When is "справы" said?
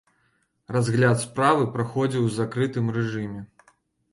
1.25-1.67